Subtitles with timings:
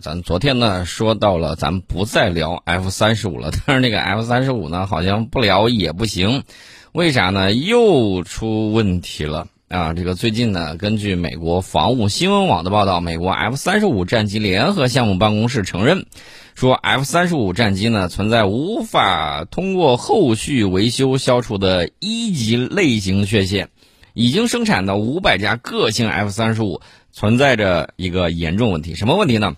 [0.00, 3.50] 咱昨天呢说到了，咱不再聊 F 三十五了。
[3.66, 6.44] 但是那个 F 三十五呢，好像不聊也不行，
[6.92, 7.52] 为啥呢？
[7.52, 9.92] 又出问题了啊！
[9.92, 16.06] 这个最近呢，根据美国防务新闻网的报道，美国 F 三十五战机联合项目办公室承认，
[16.54, 23.68] 说 F 三十五战机呢存在无法通过后续维修消除的一级类型缺陷，
[24.14, 26.80] 已经生产的五百架个性 F 三十五
[27.12, 28.94] 存在着一个严重问题。
[28.94, 29.56] 什么问题呢？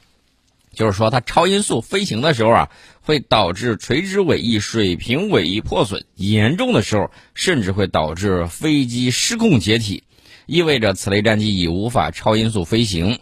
[0.73, 2.70] 就是说，它超音速飞行的时候啊，
[3.01, 10.05] 会导致垂直尾翼、水平尾翼破损，严重的时候甚至会导致飞机失控解体，
[10.46, 13.19] 意味着此类战机已无法超音速飞行。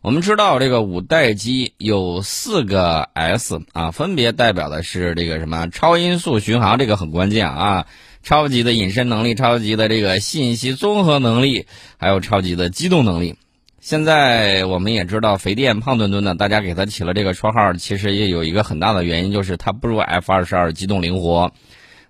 [0.00, 7.86] 我们知道，这个五代机有四个 S 啊，分别代表的是这个什么超音速巡航，这个很关键啊，
[8.24, 11.66] 超级的隐身能力、超级的这个信息综合能力，
[11.98, 13.36] 还有超级的机动能力。
[13.82, 21.50] 现在我们也知道，肥电胖墩墩的，大家给他起了这个绰号，其实也有一个很大的原因，就是它不如 F 二十二机动灵活。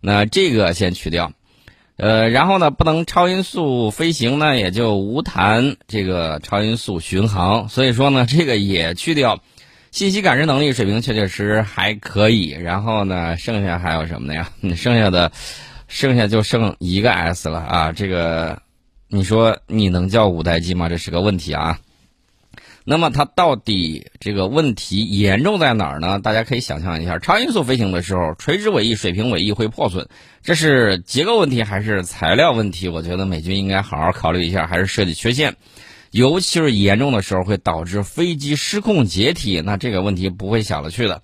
[0.02, 1.32] 那这个先去掉，
[1.96, 7.70] 呃，然后呢，不能超音速飞行呢，也就无谈这个超音速巡航。
[7.70, 9.40] 所以说呢，这个也去掉，
[9.90, 12.50] 信息感知能力水平确确实实还可以。
[12.50, 14.50] 然后呢，剩下还有什么的呀？
[14.76, 15.32] 剩下的，
[15.88, 18.60] 剩下就剩一个 S 了啊，这个。
[19.14, 20.88] 你说你能叫五代机吗？
[20.88, 21.78] 这是个问题啊。
[22.86, 26.18] 那么它到底这个问题严重在哪儿呢？
[26.18, 30.08] 大家可以想象一下，超音速飞行的时候，垂直尾翼、水平尾翼会破损，
[30.42, 32.88] 这是结构问题还是材料问题？
[32.88, 35.56] 我觉得美军应该好好考虑一下，还是设计缺陷。
[36.10, 41.20] 尤其是严重的时候，会导致飞机失控解体，那这个问题不会小了去的。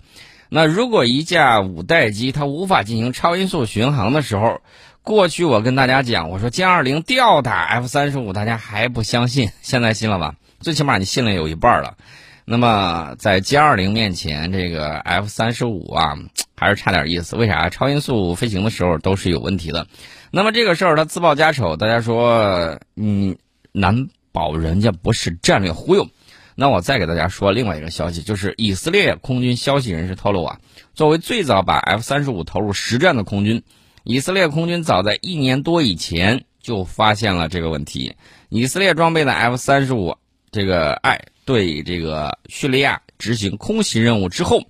[0.51, 4.61] 那如果一架五代机它无法进行超音速巡航的时候，
[5.03, 10.35] 过去我跟大家讲，我说歼二零吊打 F 三十五，大家还不相信， 现在信了吧？
[10.59, 11.97] 最起码你信了有一半了。
[12.45, 16.17] 那么在歼二零面前，这个 F 三十五啊，
[16.55, 17.35] 还是差点意思。
[17.35, 17.69] 为啥？
[17.69, 19.87] 超音速飞行的时候都是有问题的。
[20.31, 23.37] 那么这个事儿他自报家丑，大家说，嗯，
[23.71, 26.07] 难保人家不是战略忽悠。
[26.55, 30.59] 那我再给大家说另外一个消息，就是以色列空军消息人士透露啊，
[30.93, 33.63] 作为最早把 F 三十五投入实战的空军。
[34.09, 38.15] 以色列空军早在一年多以前就发现了这个问题。
[38.49, 40.15] 以色列装备的 F 三十五
[40.49, 44.63] 这个 I 对这个叙利亚执行空袭任务之后，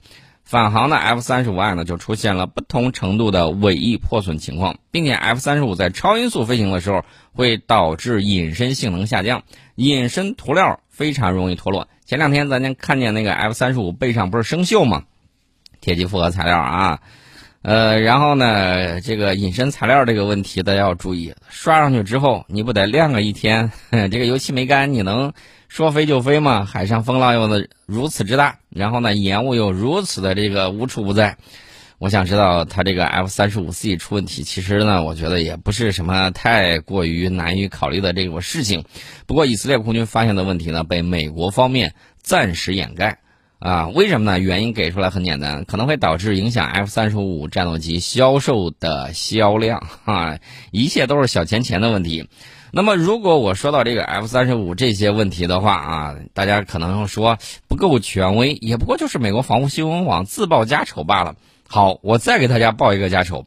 [0.44, 9.44] 返航的 F 三十五 I 呢就出现了不同程度的尾翼破损情况，并且 F 三十五在超音速飞行的时候会导致隐身性能下降，
[9.76, 11.88] 隐身涂料非常容易脱落。
[12.04, 15.04] 前两天咱家看见那个 F 三十五背上不是生锈吗？
[15.80, 17.00] 铁基复合材料啊。
[17.62, 25.34] 呃，然后呢，这个隐身材料这个问题大家要注意，刷上去之后你不得晾个一天， 这个油漆没干，你能
[25.68, 26.64] 说飞就飞吗？
[26.64, 31.36] 海上风浪又的如此之大，然后呢，烟雾又如此的这个无处不在，
[31.98, 38.86] 我想知道它这个 F 三十五 C 出问题，其实呢，我觉得也不是什么太过于难以考虑的这种事情。
[39.28, 43.19] 不过以色列空军发现的问题呢，被美国方面暂时掩盖。
[43.59, 44.40] 啊，为什么呢？
[44.40, 50.40] 原因给出来很简单，可能会导致影响 F 三十五战斗机销售的销量啊，
[50.72, 52.30] 一切都是小钱钱的问题。
[52.72, 57.38] 那么，如果我说到这个 F 三十五这些问题的话啊，大家可能说
[57.68, 61.36] 不够权威，也不过就是美国防务新闻网自报家丑罢了。
[61.68, 63.46] 好，我再给大家报一个家丑，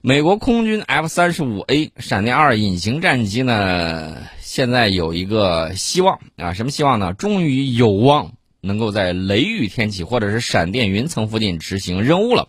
[0.00, 7.12] 美国空军 F 三十五 A 闪电二隐形战机呢，现在有一个希望啊，什么希望呢？
[7.12, 8.32] 终于有望。
[8.64, 12.46] 能够在雷雨天气或者是闪电云层附近执行任务了，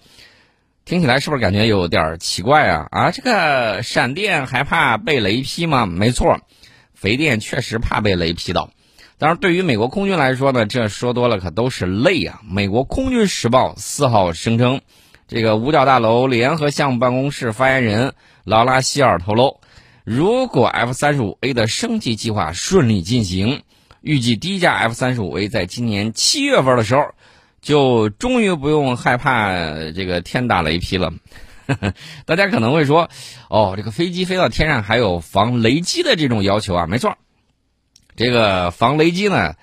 [0.86, 2.88] 听起来是不是感觉有点奇怪啊？
[2.92, 5.88] 啊，这个闪电还怕被雷劈吗？
[5.88, 6.40] 没错，
[6.94, 8.70] 肥电确实怕被雷劈到。
[9.18, 12.42] 当然，对于美国空军来说呢，这说多了可都是泪啊。
[12.48, 14.82] 美国空军时报四号声称，
[15.28, 18.14] 这个五角大楼联合项目办公室发言人
[18.44, 19.62] 劳拉希尔透露，
[20.04, 23.64] 如果 F 三十五 A 的升级计划顺利进行。
[24.04, 27.14] 预计第一架 F 三十五 A 在今年七月份的时候，
[27.62, 29.54] 就终于不用害怕
[29.96, 31.14] 这个天打雷劈了。
[32.26, 33.10] 大家可能会说，
[33.50, 36.86] 哦，这个飞机飞到天上还有防雷击的这种要求啊？
[36.86, 37.18] 没错，
[38.18, 39.54] 这个防雷击呢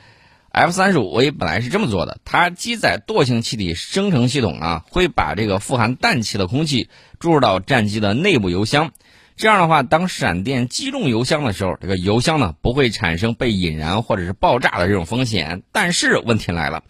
[0.51, 6.89] ，F 三十五 A 本来是这么做的，它机载惰性气体生成系统啊，会把这个富含氮气的空气
[7.19, 8.93] 注入到战机的内部油箱。
[9.41, 15.63] 这样的话，当闪电击中油箱的时候，这个油箱呢不会产生被引燃或者是爆炸的这种风险。
[15.73, 16.83] 但是问题来了，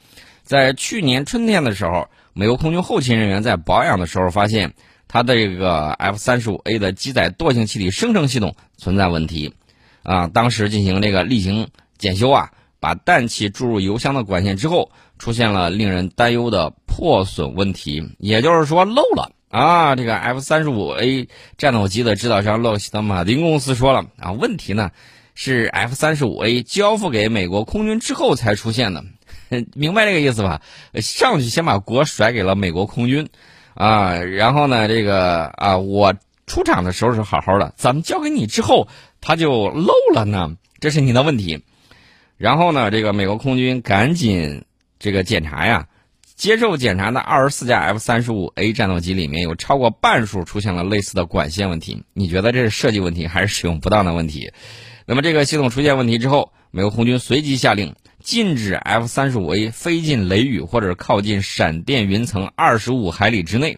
[0.43, 4.75] 在去年春天的时候，美国空军后勤人员在保养的时候发现，
[5.07, 9.55] 它的这个 F 三十五 A 的机载惰性气体生成系统存在问题，
[10.03, 11.69] 啊，当时进行这个例行
[11.99, 12.51] 检修啊，
[12.81, 19.97] 把氮气注入油箱的管线之后，出现了令人担忧的破损问题，也就是说漏了啊！
[19.97, 24.93] 这个 F 三十五 A 战斗机的制造商洛克希德马丁公司说了啊，问题呢
[25.35, 29.05] 是 F 三十五 A 交付给美国空军之后才出现的，
[29.75, 30.63] 明白这个意思吧？
[30.95, 33.29] 上去先把锅甩给了美国空军
[33.75, 36.15] 啊，然后呢，这个啊，我
[36.47, 38.87] 出场的时候是好好的，怎么交给你之后，
[39.21, 41.65] 它就漏了呢，这是你的问题。
[42.37, 44.65] 然后呢，这个美国空军赶紧
[44.99, 45.89] 这个检查呀，
[46.41, 52.03] 接受检查的二十四架 F 三十五 A 战斗机里面有超过半数出现了类似的管线问题。
[52.15, 54.51] 你觉得这是设计问题还是使用不当的问题？
[55.05, 63.77] 那么这个系统出现问题之后，美国空军随即下令禁止 F 三十五 A 飞进雷雨或者靠近闪电云层二十五海里之内。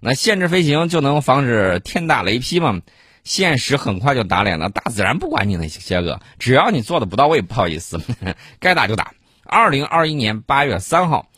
[0.00, 2.80] 那限制飞行就能防止天打雷劈吗？
[3.24, 8.00] 现实很快就打脸了，大自然不管你那些个，只要你做的不到位，不好意思，
[8.58, 9.12] 该打就打。
[9.44, 11.28] 二零二一年八月三号，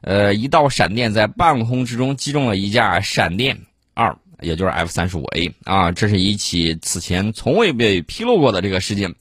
[0.00, 3.58] 呃，一道闪电在半空之中击中了一架闪电
[3.94, 9.14] 二，也就是 F 三十五 A 啊，这是一起此前从未被披露过的这个事件。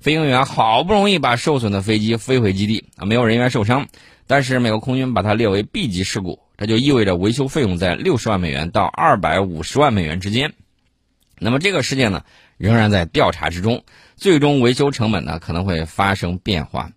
[0.00, 3.86] 飞行员好不容易把受损的飞机飞回基地啊，没有人员受伤，
[4.26, 10.52] 但是美国空军把它列为 B 级事故，这就意味着维修费用在六十万美元到二百五十万美元之间。
[11.38, 12.22] 那么这个事件呢，
[12.58, 13.84] 仍然在调查之中，
[14.16, 16.90] 最终维修成本呢可能会发生变化。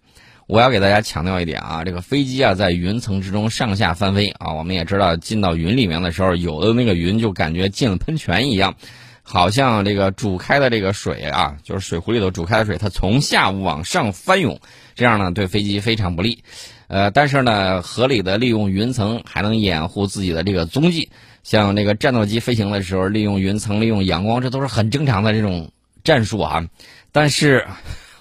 [0.47, 8.75] 我要给大家强调一点啊，这个飞机啊在云层之中上下翻飞啊，我们也知道进到云里面的时候，有的那个云就感觉进了喷泉一样，
[9.23, 14.59] 好像这个煮开的这个水啊，就是水壶里头煮开的水，它从下往上翻涌，
[14.95, 16.43] 这样呢对飞机非常不利。
[16.87, 21.09] 呃，但是呢，合理的利用云层还能掩护自己的这个踪迹。
[21.43, 25.71] 像那个战斗机飞行的时候，利用云层、利用阳光，这都是很正常的这种
[26.05, 26.65] 战术啊。
[27.11, 27.67] 但是，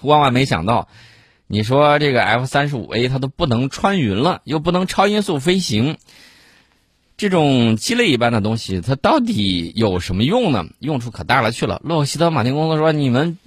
[0.01, 0.89] 万万没想到，
[1.47, 5.97] 你说这个 F 三十五 A 它都不能穿云了，又不能超音速飞行，
[7.15, 10.65] 这种鸡肋一般的东西，它到底有什么用呢？
[10.79, 11.81] 用处可大了去了。
[11.83, 13.37] 洛克希德马丁公司说：“你们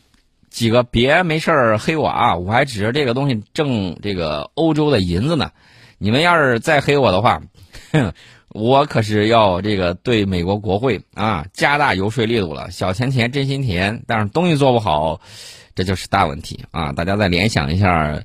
[0.48, 2.36] 几个别没事儿黑我啊！
[2.36, 5.50] 我还指着这个东西挣这个欧洲的银子呢。
[5.98, 7.42] 你们要是再黑我的话，”
[8.48, 15.20] 我可是要这个对美国国会啊加大游说力度了，小钱钱真心甜，但是东西做不好，
[15.80, 16.92] 这就是大问题啊！
[16.92, 18.22] 大家再联想一下，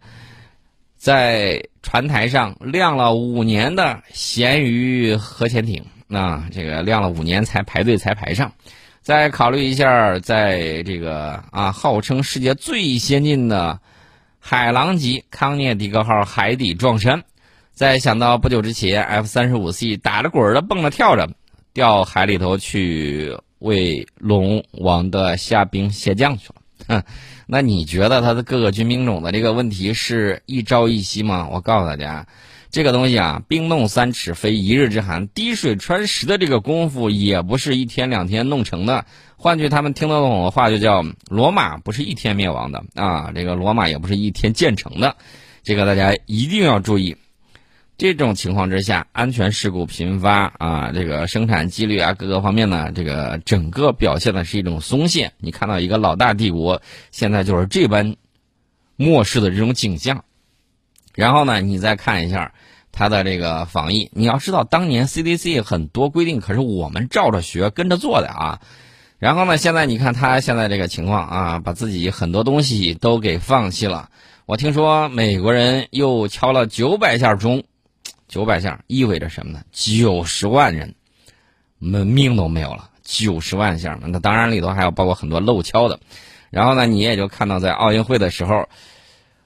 [0.98, 8.52] 在船台上晾了五年的咸鱼核潜艇，啊，这个晾了五年才排队才排上，
[9.02, 13.80] 再考虑一下，在这个啊号称世界最先进的
[14.38, 17.24] 海狼级康涅狄格号海底撞山。
[17.72, 21.30] 再想到不久之前，F 三十五 C 打着滚的蹦着跳着，
[21.72, 26.56] 掉海里头去为龙王的虾兵蟹将去了。
[26.88, 27.04] 哼，
[27.48, 31.50] 那你觉得他的各个军兵种的这个问题是一朝一夕吗？
[31.52, 32.28] 我告诉大家，
[32.72, 39.06] 这个东西啊，冰冻三尺非一日之寒，滴水穿石的这个功夫也不是一天两天弄成的。
[39.38, 45.16] 换句他们听得懂的话，就叫罗马不是一天灭亡的啊，这个罗马也不是一天建成的。
[45.64, 47.18] 这个大家一定要注意。
[47.98, 55.32] 这种情况之下，安全事故频发啊，这个生产纪律啊，各个方面呢，这个整个表现的是一种松懈。
[55.38, 56.82] 你看到一个老大帝国
[57.12, 58.18] 现在就是这般
[58.98, 60.26] 漠视的这种景象。
[61.14, 62.54] 然后呢，你再看一下
[62.92, 68.60] 它的这个防疫，你要知道当年 CDC 很多规定可是我们照着学跟着做的啊。
[69.20, 74.10] 然后呢，现在你看他现在这个情况啊，把自己很多东西都给放弃了。
[74.46, 77.64] 我听说美国人又敲了九百下钟。
[78.36, 79.62] 九百下意味着什么呢？
[79.72, 80.94] 九十万人，
[81.80, 82.90] 们命都没有了。
[83.02, 85.98] 九十万下，那当然里头还有包括很多漏敲的。
[86.50, 88.68] 然后呢，你也就看到在奥运会的时候，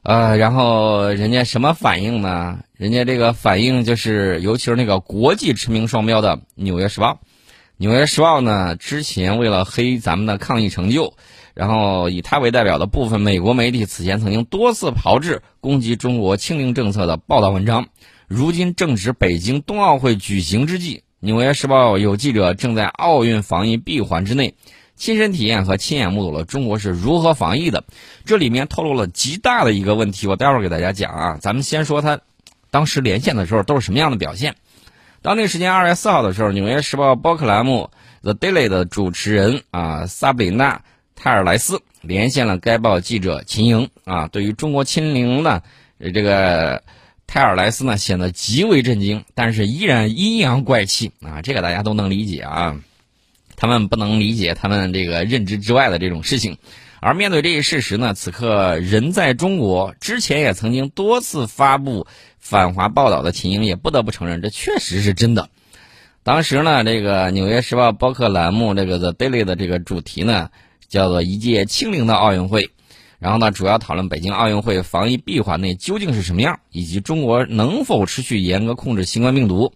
[0.01, 2.57] 呃，然后人家什么反应呢？
[2.77, 7.11] 人家这个反应就是，尤其是那个国际驰名双标的《纽约时报》。
[7.77, 11.13] 《纽约时报》呢，之前为了黑咱们的抗疫成就，
[11.53, 17.85] 然后以他为代表的部分美国媒体此前曾经多次炮制攻击中国清零政策的报道文章。
[18.29, 24.53] 如今正值北京冬奥会举行之际，《纽约时报》有记者正在奥运防疫闭环之内，
[24.95, 27.83] 亲身体验和亲眼目睹了中国是如何防疫的。
[28.25, 31.37] 这里面透露了极大的一个问题，我待会儿给大家讲啊。
[31.41, 32.19] 咱们先说他
[32.69, 34.53] 当时连线的时候都是什么样的表现。
[35.23, 37.89] 当地时间二月四号的时候，《纽约时报》博客栏目
[38.21, 40.75] 《The Daily》的主持人啊，萨布里娜·
[41.15, 44.27] 泰尔莱斯连线了该报记者秦莹啊。
[44.27, 45.63] 对于中国清零呢，
[46.13, 46.83] 这个。
[47.31, 51.43] 泰尔莱斯呢显得极为震惊，但是依然阴阳怪气啊！
[51.43, 52.81] 这个大家都能理解啊。
[53.55, 56.57] 他们不能理解他们这个认知之外的这种事情，
[56.99, 62.07] 而面对这一事实呢，此刻人在中国，之前也曾经多次发布
[62.39, 65.49] 反华报道的秦英也不得不承认，这确实是真的。
[66.23, 70.49] 当时呢，这个《纽约时报》播客栏目这个 The Daily 的这个主题呢，
[70.87, 72.71] 叫做“一届清零的奥运会”，
[73.19, 79.73] 然后呢，主要讨论北京奥运会防疫闭环内究竟是什么样，以及中国能否持续严格控制新冠病毒。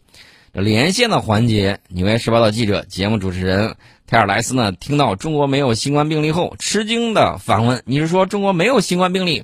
[0.53, 3.75] 连线的环节，《纽约时报》的记者、节目主持人
[4.07, 9.43] 泰尔莱斯呢，听到中国没有新冠病例后，吃惊的反问：“你是说中国没有新冠病例？”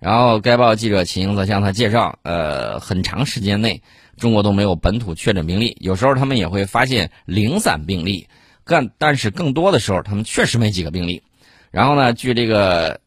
[0.00, 3.82] 然后该报记者秦英则向他介绍：“呃，很长时间内。”
[4.18, 8.28] 中国都没有本土确诊病例，有时候他们也会发现零散病例，
[8.64, 11.22] 但但是更多的时候他们确实没几个病例。
[11.70, 13.00] 然后呢，据这个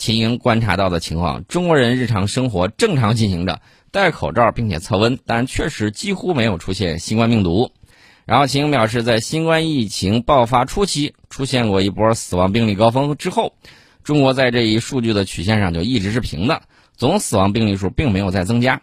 [0.00, 7.70] 秦英观察到的情况，中国人日常生活正常进行着，戴口罩并且测温，但确实几乎没有出现新冠病毒。
[8.24, 13.52] 然后秦英表示，在新冠疫情爆发初期出现过一波死亡病例高峰之后，
[14.02, 16.62] 中国在这一数据的曲线上就一直是平的，
[16.96, 18.80] 总死亡病例数并没有再增加。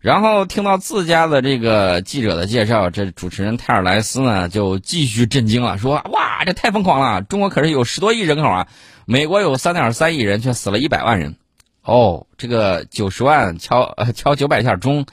[0.00, 7.20] 然后听到自家的这个记者的介绍，这主持人泰尔莱斯呢就继续震惊了，说：“哇，这太疯狂了！
[7.20, 8.68] 中国可是有十多亿人口啊，
[9.04, 11.36] 美国有三点三亿人，却死了一百万人。
[11.82, 15.04] 哦，这个九十万敲呃敲九百下钟，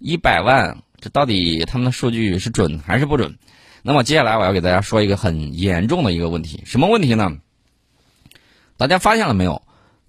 [0.00, 3.38] 一百万，这到底他们的数据是准还是不准？
[3.82, 7.30] 那么接下来我要给大家说一个很严重的一个问题，什么问题呢？
[8.76, 9.62] 大家发现了没有？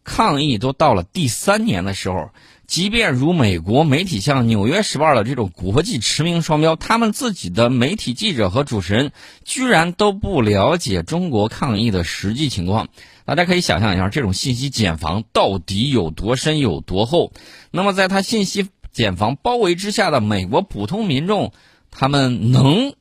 [0.04, 2.32] 抗疫都到了第三年的时候。”
[2.66, 9.12] 即便如美国媒体像《纽约时报》的这种国际驰名双标，他们自己的媒体记者和主持人
[9.44, 12.88] 居然都不了解中国抗疫的实际情况。
[13.26, 17.32] 大家可以想象一下，这种信息茧房到底有多深、有多厚？
[17.70, 21.52] 那么，在他信息茧房包围之下的美国普通民众，
[21.92, 22.96] 他们能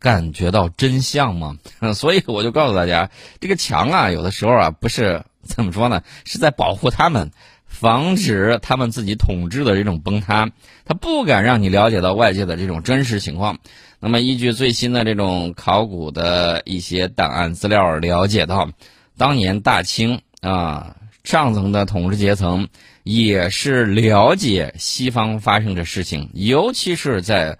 [0.00, 1.56] 感觉到真相吗？
[1.94, 7.30] 所以，我就告诉大家，这个墙啊，有的时候啊，不是怎么说呢，是在保护他们。
[7.68, 10.50] 防止他们自己统治的这种崩塌，
[10.84, 13.58] 他不敢让你了解到外界的这种真实情况。
[14.00, 18.68] 那么，依据最新的这种考古的一些档案资料了解到，
[19.16, 22.68] 当年大清啊上层的统治阶层
[23.02, 27.58] 也是了解西方发生的事情，尤其是在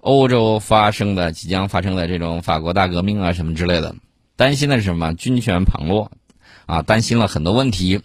[0.00, 3.94] 欧洲发生的即将发生的这种法国大革命啊什么之类的，
[4.36, 5.14] 担心的是什么？
[5.14, 6.10] 军权旁落
[6.66, 8.00] 啊，担心了很多问题。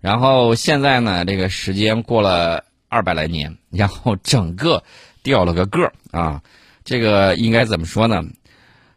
[0.00, 4.84] 然后现在呢，这个时间过了二百来年， 然后整个
[5.22, 6.42] 掉了个个儿啊，
[6.84, 8.22] 这个应该怎么说呢？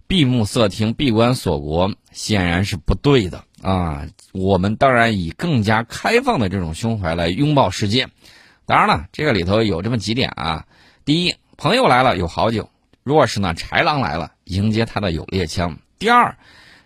[0.08, 4.06] 闭目塞听、闭关锁国，显然是不对的啊。
[4.32, 8.10] 我们当然以更加开放的这种胸怀来拥抱世界。
[8.66, 10.66] 当然了，这个里头有这么几点啊：
[11.06, 12.70] 第一，朋友来了有好酒；
[13.04, 15.80] 若是呢豺狼来了，迎接他的有猎枪。
[15.98, 16.38] 第二。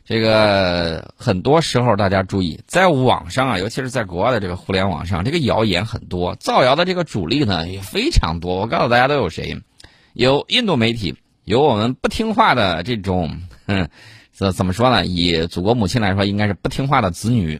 [0.06, 8.58] 这个很多时候，大家注意，在网上啊，尤其是在国外的这个互联网上，这个谣言很多，造谣的这个主力呢也非常多。
[8.58, 9.58] 我告诉大家都有谁？
[10.14, 13.42] 有印度媒体，有我们不听话的这种，
[14.32, 15.08] 怎 怎么说呢？
[15.08, 17.60] 以祖国母亲来说，应该是不听话的子女。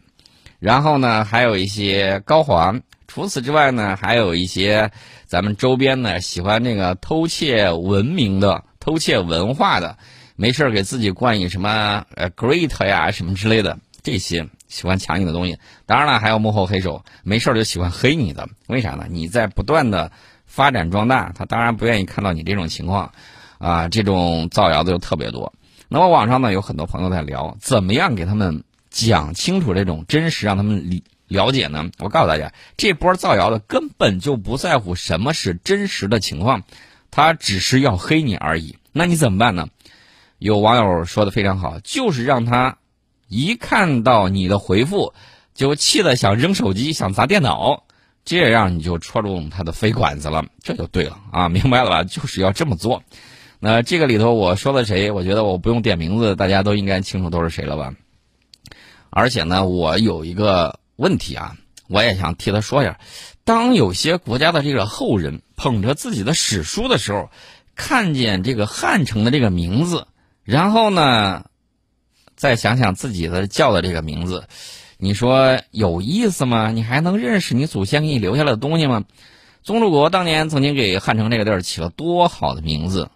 [0.60, 2.80] 然后呢，还有一些高黄。
[3.08, 4.90] 除此之外呢，还有一些
[5.26, 9.98] 咱们周边呢喜欢这个偷窃文明的、偷窃文化的。
[10.36, 19.06] 没事给自己冠以什么呃 great 呀什么之类的这些喜欢抢你的东西，当然了还有幕后黑手，没事就喜欢黑你的，为啥呢？
[19.08, 20.12] 你在不断的
[20.44, 23.12] 发展壮大，他当然不愿意看到你这种情况，
[23.58, 25.52] 啊，这种造谣的就特别多。
[25.88, 31.90] 那么网上呢有很多朋友在聊，怎么样给他们讲清楚这种真实，让他们理了解呢？
[31.98, 36.62] 我告诉大家，这波造谣的根本就不在乎什么是真实的情况，
[37.10, 38.76] 他只是要黑你而已。
[38.92, 39.68] 那你怎么办呢？
[40.38, 42.76] 有网友说的非常好，就是让他
[43.28, 45.14] 一看到你的回复，
[45.54, 47.84] 就气得想扔手机、想砸电脑，
[48.24, 52.04] 这样你就戳中他的肺管子了，这就对了啊， 明白了吧？
[52.04, 53.02] 就是要这么做。
[53.58, 55.10] 那这个里头我说的谁？
[55.10, 57.94] 我觉得我不用点名字，大家都应该清楚都是谁了吧？
[59.08, 61.56] 而且呢，我有一个问题啊，
[61.88, 63.00] 我也想替他说一下：
[63.44, 67.30] 当有些国家的这个后人捧着自己的史书的时候，
[67.74, 70.06] 看见这个汉城的这个名字。
[70.46, 71.44] 然后呢，
[72.36, 74.46] 再想想自己的叫的这个名字，
[74.96, 76.70] 你说有意思吗？
[76.70, 79.04] 你还能认识你祖先给你留下来的东西吗？
[79.62, 83.10] 宗主国当年曾经给汉城这个地儿起了多好的名字，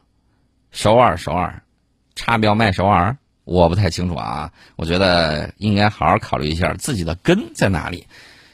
[0.73, 1.63] 首尔，首尔，
[2.17, 4.53] 插标卖首尔，我不太清楚啊。
[4.75, 8.09] 我觉得应该好好考虑一下自己的根在哪里。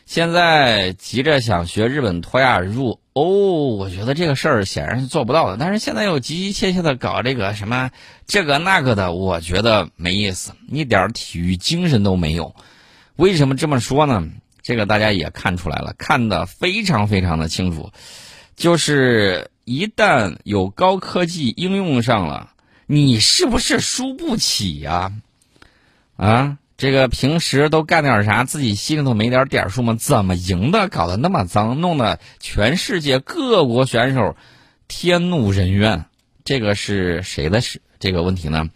[0.06, 5.56] 现在急着想学日本脱亚入，哦，我觉得这个事儿显然是做不到的。
[5.58, 7.90] 但是现在又急急切切的搞这个什么
[8.26, 12.54] 这个那个的，我觉得没意思，一点体育精神都没有。
[13.16, 14.28] 为什么这么说呢？
[14.62, 17.90] 这个大家也看出来了，看得非常非常的清楚，
[18.54, 22.52] 就是一旦有高科技应用上了，
[22.86, 25.12] 你是不是输不起呀？
[26.16, 26.58] 啊？
[26.76, 28.44] 这个平时都干点啥？
[28.44, 29.96] 自己心里头没点点数吗？
[29.98, 30.88] 怎么赢的？
[30.88, 34.36] 搞得那么脏，弄得全世界各国选手
[34.86, 36.04] 天怒人怨。
[36.44, 37.80] 这个是谁的事？
[37.98, 38.68] 这个问题呢？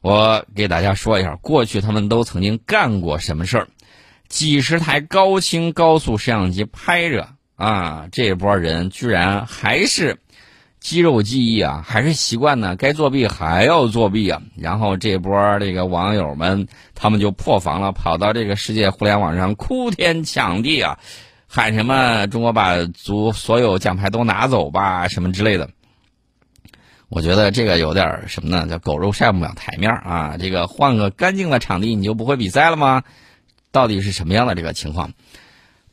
[0.00, 3.68] 我给大家说一下，过去他们都曾经干过什么事儿？
[4.28, 10.18] 几十台高清高速摄像机拍着啊，这波人居然还是。
[10.84, 12.76] 肌肉记忆啊，还是习惯呢？
[12.76, 14.42] 该作弊还要作弊啊！
[14.54, 20.98] 然后这波这个网友们，他们就破防了，跑到这个世界互联网上哭天抢地啊，
[21.48, 25.70] 喊什么“中国把足所有奖牌都拿走吧”什么之类的。
[27.08, 28.66] 我觉得这个有点什么呢？
[28.68, 30.36] 叫狗肉上不了台面啊！
[30.38, 33.04] 这个换个干净的场地，你就不会比赛了吗？
[33.72, 35.12] 到底是什么样的这个情况？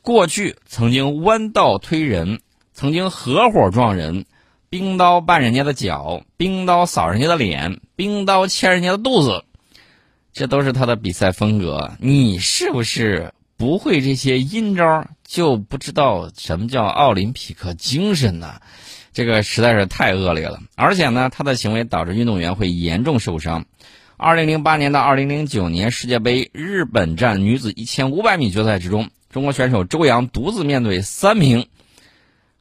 [0.02, 2.40] 过去曾经弯道推人，
[2.74, 4.26] 曾经合伙撞人。
[4.72, 9.44] 冰刀绊人家的脚，冰刀扫人家的脸，冰刀切人家的肚子，
[10.32, 11.92] 这都是他的比赛风格。
[11.98, 18.62] 你是不是不会这些阴招，就不知道什么叫奥林匹克精神呢？
[19.12, 20.58] 这个实在是太恶劣了。
[20.74, 23.66] 而且呢，他的行为导致运动员会严重受伤。
[24.16, 31.66] 二零零八年到二零零九年世界杯日本站女子一千五百米决赛之中，中国选手周洋独自面对三名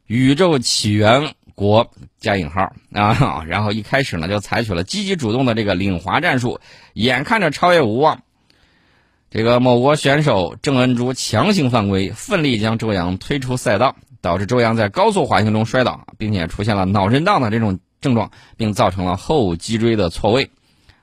[0.07, 1.35] 宇宙起源。
[1.61, 6.59] 国加引号啊，然后一开始呢就采取了积极主动的这个领滑战术，
[6.93, 8.23] 眼看着超越无望。
[9.29, 20.49] 这个某国选手郑恩珠强行犯规，奋力将周洋推出赛道，导致周洋在高速滑行中摔倒，并且出现了脑震荡的这种症状，并造成了后脊椎的错位。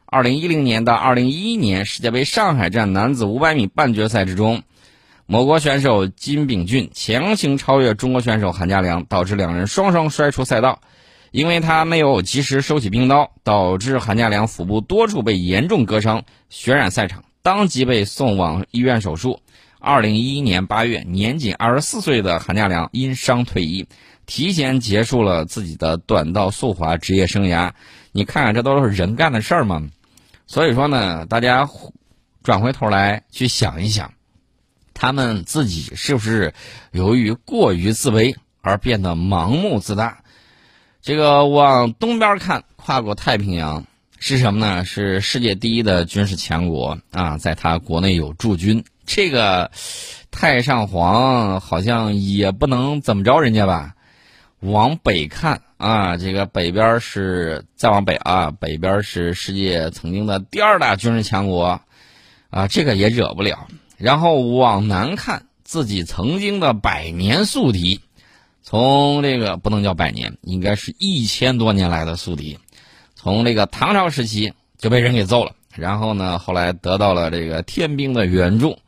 [0.06, 4.64] 二零一零年到二零一一年世界杯上海站男子五百米半决赛之中。
[5.30, 10.80] 某国选手金炳俊强行超越中国选手韩家良，导致两人双双摔出赛道。
[11.32, 19.40] 因为他没有及时收起冰刀，导致韩家良腹部多处被严重割伤，血染赛场，当即被送往医院手术。
[19.78, 23.86] 二零一一年八月，年仅二十四岁的韩家良因伤退役，
[24.24, 27.72] 提前结束了自己的短道速滑职业生涯。
[28.12, 29.86] 你看看，这都是人干的事儿吗？
[30.46, 31.68] 所以说呢，大家
[32.42, 34.10] 转回头来去想一想。
[35.00, 36.52] 他们自己是不是
[36.90, 40.22] 由于过于自卑而变得盲目自大？
[41.00, 43.86] 这个往东边看，跨过太平洋
[44.18, 44.84] 是什么呢？
[44.84, 48.82] 是世界第一的军事强国啊，在他国内有驻军。
[49.06, 49.70] 这个
[50.32, 53.94] 太上皇好像也不能怎么着人家吧？
[54.58, 61.80] 往北看啊，这个北边是再往北啊，北边是世界曾经的第二大军事强国
[62.50, 63.68] 啊，这个也惹不了。
[63.98, 68.00] 然后往南看，自己曾经的百年宿敌，
[68.62, 72.58] 从这个不能叫百年，应该是一千多年来的宿敌，
[73.16, 75.52] 从这个唐朝时期就被人给揍了。
[75.74, 78.78] 然后呢，后来得到了这个天兵的援助，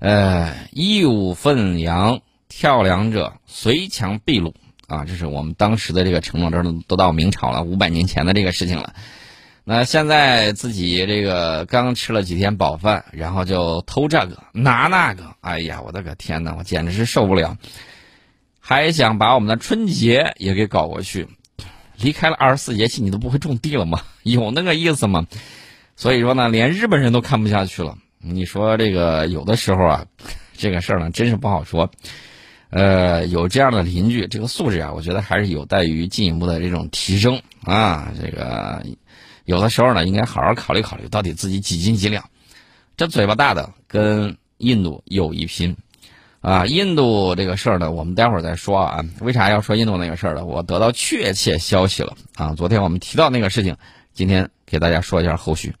[0.00, 4.52] 呃，义务奋扬，跳梁者随强必戮
[4.88, 5.04] 啊！
[5.04, 8.94] 这是我们当时的这个承诺，这都到明朝了，五百年前的这个事情了。
[9.64, 17.56] 那现在自己这个刚吃了几天饱饭，然后就偷这个拿那个，哎呀，我的个天哪，我简直是受不了！
[18.58, 21.28] 还想把我们的春节也给搞过去，
[21.96, 24.02] 离开了二十四节气，你都不会种地了吗？
[24.24, 25.28] 有那个意思吗？
[25.94, 27.96] 所以说呢，连日本人都看不下去了。
[28.18, 30.06] 你说这个有的时候啊，
[30.58, 31.88] 这个事儿呢，真是不好说。
[32.70, 38.84] 呃，有这样的邻居，这个素质啊，我觉得还是有待于进一步的这种提升啊，这个。
[39.44, 42.24] 有的时候呢，应该好好考虑考虑，到底自己几斤几两。
[42.96, 45.76] 这嘴巴大的跟印度有一拼，
[46.40, 49.04] 啊，印度这个事儿呢，我们待会儿再说啊。
[49.20, 50.44] 为啥要说印度那个事儿呢？
[50.44, 52.54] 我得到确切消息了啊。
[52.54, 53.76] 昨天我们提到那个事情，
[54.12, 55.74] 今天给大家说一下后续。